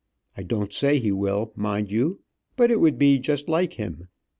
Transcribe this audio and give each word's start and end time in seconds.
I 0.35 0.41
don't 0.41 0.73
say 0.73 0.97
he 0.97 1.11
will, 1.11 1.53
mind 1.55 1.91
you, 1.91 2.21
but 2.55 2.71
it 2.71 2.79
would 2.79 2.97
be 2.97 3.19
just 3.19 3.47
like 3.47 3.73
him. 3.73 4.07